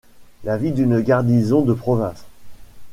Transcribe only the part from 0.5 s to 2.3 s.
vie d'une garnison de province.